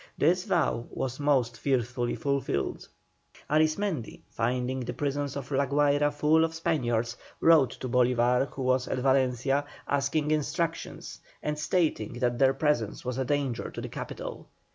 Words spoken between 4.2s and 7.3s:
finding the prisons of La Guayra full of Spaniards,